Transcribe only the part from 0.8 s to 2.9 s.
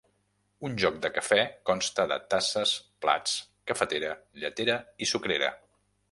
joc de cafè consta de tasses,